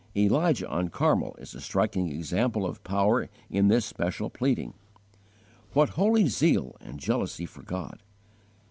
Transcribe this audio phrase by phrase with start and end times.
[0.17, 4.73] Elijah on Carmel is a striking example of power in this special pleading.
[5.73, 8.01] What holy zeal and jealousy for God!